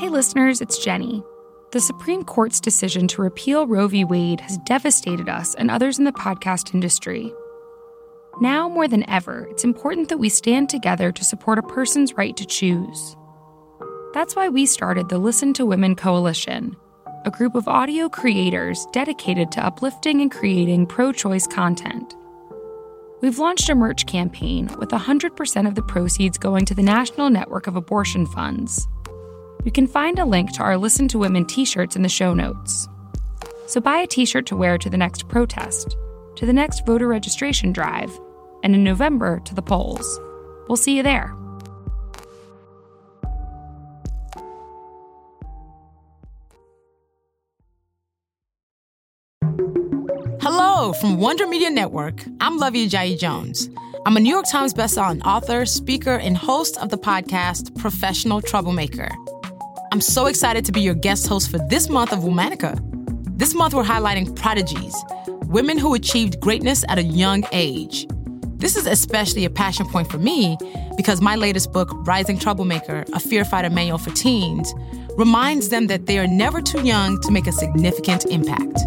[0.00, 1.22] Hey, listeners, it's Jenny.
[1.72, 4.02] The Supreme Court's decision to repeal Roe v.
[4.02, 7.30] Wade has devastated us and others in the podcast industry.
[8.40, 12.34] Now more than ever, it's important that we stand together to support a person's right
[12.38, 13.14] to choose.
[14.14, 16.76] That's why we started the Listen to Women Coalition,
[17.26, 22.16] a group of audio creators dedicated to uplifting and creating pro choice content.
[23.20, 27.66] We've launched a merch campaign with 100% of the proceeds going to the National Network
[27.66, 28.88] of Abortion Funds.
[29.62, 32.32] You can find a link to our Listen to Women t shirts in the show
[32.32, 32.88] notes.
[33.66, 35.96] So buy a t shirt to wear to the next protest,
[36.36, 38.10] to the next voter registration drive,
[38.64, 40.18] and in November to the polls.
[40.66, 41.36] We'll see you there.
[50.40, 52.24] Hello from Wonder Media Network.
[52.40, 53.68] I'm Luvvie Ajayi Jones.
[54.06, 59.10] I'm a New York Times bestselling author, speaker, and host of the podcast Professional Troublemaker.
[59.92, 62.78] I'm so excited to be your guest host for this month of Womanica.
[63.36, 64.94] This month, we're highlighting prodigies,
[65.46, 68.06] women who achieved greatness at a young age.
[68.58, 70.56] This is especially a passion point for me
[70.96, 74.72] because my latest book, Rising Troublemaker A Fear Fighter Manual for Teens,
[75.16, 78.78] reminds them that they are never too young to make a significant impact.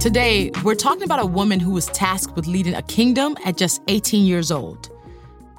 [0.00, 3.82] Today, we're talking about a woman who was tasked with leading a kingdom at just
[3.86, 4.90] 18 years old.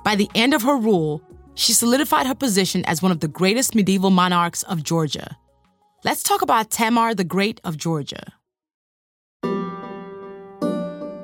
[0.03, 1.21] By the end of her rule,
[1.61, 5.37] she solidified her position as one of the greatest medieval monarchs of Georgia.
[6.03, 8.33] Let's talk about Tamar the Great of Georgia.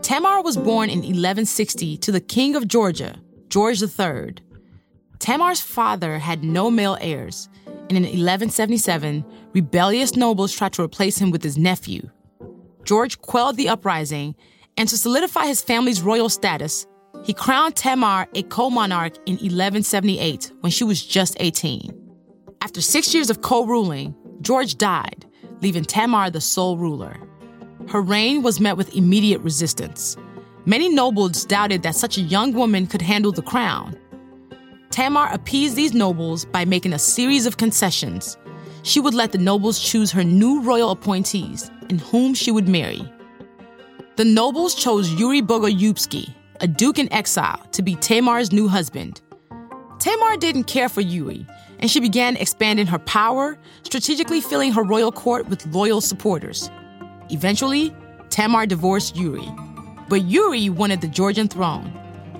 [0.03, 3.15] Tamar was born in 1160 to the King of Georgia,
[3.49, 4.35] George III.
[5.17, 11.31] Tamar's father had no male heirs, and in 1177, rebellious nobles tried to replace him
[11.31, 12.11] with his nephew.
[12.85, 14.35] George quelled the uprising,
[14.77, 16.85] and to solidify his family's royal status,
[17.27, 21.91] he crowned Tamar a co monarch in 1178 when she was just 18.
[22.61, 25.25] After six years of co ruling, George died,
[25.61, 27.17] leaving Tamar the sole ruler.
[27.89, 30.15] Her reign was met with immediate resistance.
[30.65, 33.97] Many nobles doubted that such a young woman could handle the crown.
[34.89, 38.37] Tamar appeased these nobles by making a series of concessions.
[38.83, 43.01] She would let the nobles choose her new royal appointees and whom she would marry.
[44.15, 49.21] The nobles chose Yuri Bogolyubsky, a duke in exile, to be Tamar's new husband.
[49.99, 51.45] Tamar didn't care for Yuri,
[51.79, 56.69] and she began expanding her power, strategically filling her royal court with loyal supporters.
[57.29, 57.93] Eventually,
[58.29, 59.47] Tamar divorced Yuri.
[60.09, 61.91] But Yuri wanted the Georgian throne,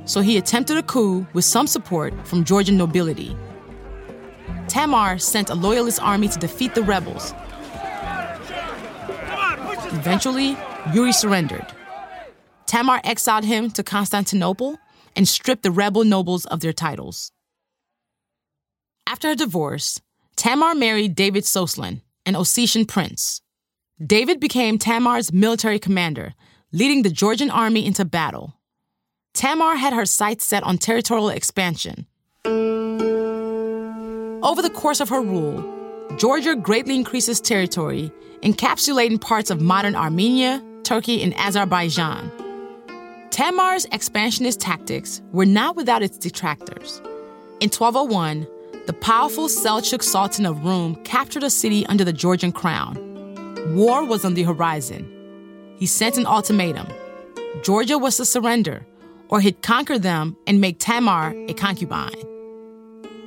[0.06, 3.36] so he attempted a coup with some support from Georgian nobility.
[4.68, 7.34] Tamar sent a loyalist army to defeat the rebels.
[9.92, 10.58] Eventually,
[10.94, 11.66] Yuri surrendered.
[12.68, 14.78] Tamar exiled him to Constantinople
[15.16, 17.32] and stripped the rebel nobles of their titles.
[19.08, 20.02] After her divorce,
[20.36, 23.42] Tamar married David Soslan, an Ossetian prince.
[24.06, 26.36] David became Tamar's military commander,
[26.72, 28.54] leading the Georgian army into battle.
[29.34, 32.06] Tamar had her sights set on territorial expansion.
[34.44, 35.64] Over the course of her rule,
[36.18, 38.12] Georgia greatly increases territory,
[38.44, 42.32] encapsulating parts of modern Armenia, Turkey, and Azerbaijan.
[43.38, 46.98] Tamar's expansionist tactics were not without its detractors.
[47.60, 48.48] In 1201,
[48.88, 52.96] the powerful Seljuk Sultan of Rum captured a city under the Georgian crown.
[53.76, 55.06] War was on the horizon.
[55.78, 56.88] He sent an ultimatum
[57.62, 58.88] Georgia was to surrender,
[59.30, 62.24] or he'd conquer them and make Tamar a concubine.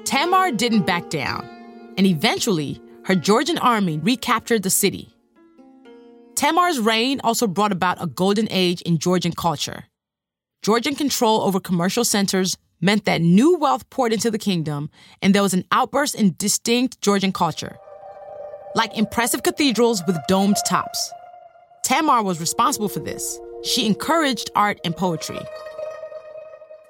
[0.03, 1.49] Tamar didn't back down,
[1.97, 5.15] and eventually, her Georgian army recaptured the city.
[6.35, 9.85] Tamar's reign also brought about a golden age in Georgian culture.
[10.63, 14.91] Georgian control over commercial centers meant that new wealth poured into the kingdom,
[15.23, 17.79] and there was an outburst in distinct Georgian culture.
[18.75, 21.13] Like impressive cathedrals with domed tops.
[21.83, 23.41] Tamar was responsible for this.
[23.65, 25.41] She encouraged art and poetry.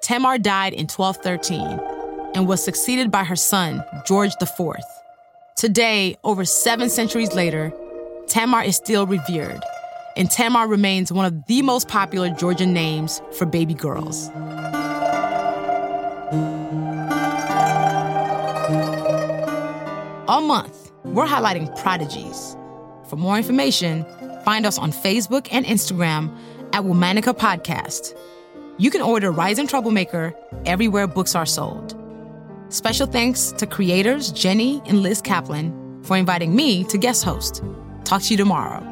[0.01, 1.79] Tamar died in 1213
[2.35, 4.75] and was succeeded by her son, George IV.
[5.55, 7.71] Today, over seven centuries later,
[8.27, 9.61] Tamar is still revered
[10.15, 14.29] and Tamar remains one of the most popular Georgian names for baby girls.
[20.27, 22.55] All month, we're highlighting prodigies.
[23.09, 24.05] For more information,
[24.45, 26.33] find us on Facebook and Instagram
[26.73, 28.17] at Womanica Podcast.
[28.77, 30.33] You can order Rising Troublemaker
[30.65, 31.97] everywhere books are sold.
[32.69, 37.61] Special thanks to creators Jenny and Liz Kaplan for inviting me to guest host.
[38.05, 38.90] Talk to you tomorrow.